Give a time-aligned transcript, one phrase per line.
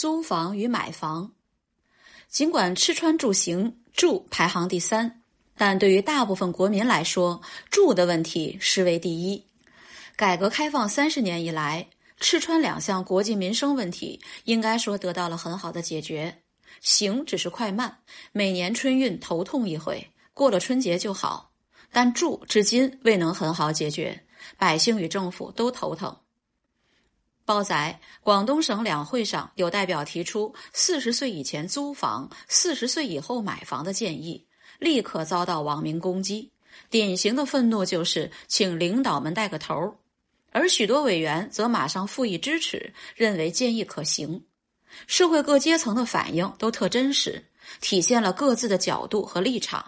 [0.00, 1.30] 租房与买房，
[2.26, 5.20] 尽管吃穿住行住排行第三，
[5.58, 7.38] 但对于大部分国民来说，
[7.70, 9.44] 住的问题视为第一。
[10.16, 11.86] 改革开放三十年以来，
[12.18, 16.34] 吃穿两项国计民生问题应该说得到了很好的解决。
[16.80, 17.98] 行只是快慢，
[18.32, 21.50] 每年春运头痛一回，过了春节就好；
[21.92, 24.18] 但住至今未能很好解决，
[24.56, 26.16] 百姓与政府都头疼。
[27.50, 34.46] 报载，广东省两会上有代表提出四十岁以前租房、四十岁以后买房的建议，
[34.78, 36.52] 立刻遭到网民攻击。
[36.90, 39.96] 典型的愤怒就是请领导们带个头，
[40.52, 44.44] 而许多委员则马上附议支持，认为建议可行。
[45.08, 47.44] 社会各阶层的反应都特真实，
[47.80, 49.84] 体现了各自的角度和立场。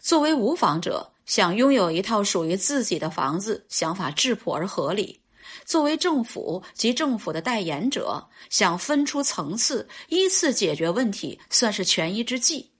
[0.00, 5.20] 作为无房者，想拥有一套属于自己的房子，想法质朴而合理。
[5.66, 12.70] 作为政府及政府的代言者，想分出层次，依次解决问题，算是权宜之计。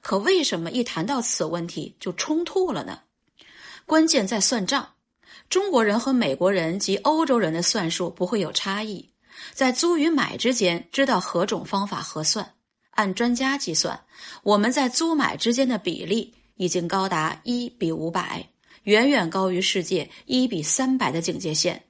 [0.00, 3.00] 可为什么一谈到此问题就冲突了呢？
[3.84, 4.94] 关键在算账。
[5.50, 9.10] 中国人和美国人及欧洲人的算术不会有差异，
[9.52, 12.54] 在租与买之间知道何种方法合算。
[12.92, 14.00] 按专家计算，
[14.42, 18.48] 我们在租买之间的比例已经高达一比五百，
[18.84, 21.82] 远远高于世界一比三百的警戒线。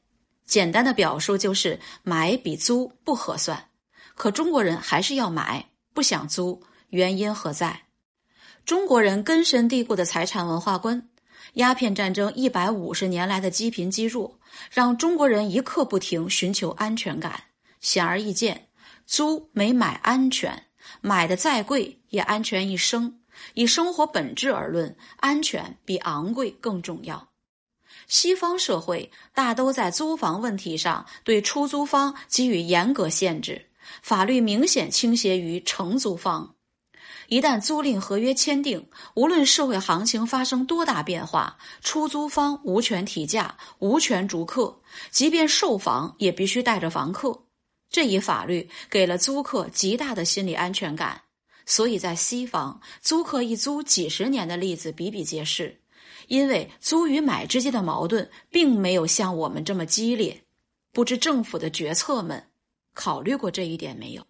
[0.50, 3.70] 简单的表述就是买比租不合算，
[4.16, 7.82] 可中国人还是要买，不想租，原因何在？
[8.64, 11.08] 中国人根深蒂固的财产文化观，
[11.52, 14.40] 鸦片战争一百五十年来的积贫积弱，
[14.72, 17.44] 让中国人一刻不停寻求安全感。
[17.80, 18.66] 显而易见，
[19.06, 20.64] 租没买安全，
[21.00, 23.20] 买的再贵也安全一生。
[23.54, 27.29] 以生活本质而论，安全比昂贵更重要。
[28.08, 33.70] 西方社会大都在租房问题上对出租方给予严格限制，
[34.02, 36.54] 法律明显倾斜于承租方。
[37.28, 44.80] 一旦租赁合约签订，无论社会行情发生多大变化，出租方无权提价、无权逐客，
[45.12, 47.44] 即便售房也必须带着房客。
[47.88, 51.22] 这一法律给了租客极大的心理安全感，
[51.66, 55.79] 所以在西方，租客一租几十年的例子比比皆是。
[56.28, 60.42] 因为租与买之间的矛盾并没有像我们这么激烈，
[60.92, 62.44] 不知政府的决策们
[62.94, 64.26] 考虑过这一点没有？